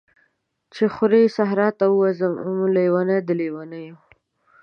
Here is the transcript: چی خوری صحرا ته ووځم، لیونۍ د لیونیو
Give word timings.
چی 0.73 0.85
خوری 0.93 1.23
صحرا 1.35 1.67
ته 1.79 1.85
ووځم، 1.89 2.33
لیونۍ 2.75 3.19
د 3.27 3.29
لیونیو 3.39 3.95